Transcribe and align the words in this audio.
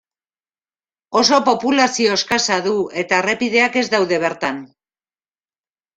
Oso 1.21 1.39
populazio 1.49 2.17
eskasa 2.21 2.57
du 2.69 2.73
eta 3.05 3.19
errepideak 3.25 3.81
ez 3.83 3.87
daude 3.97 4.23
bertan. 4.25 4.63